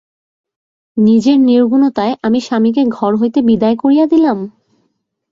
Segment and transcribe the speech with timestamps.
[0.97, 4.37] নিজের নির্গুণতায় আমি স্বামীকে ঘর হইতে বিদায় করিয়া দিলাম?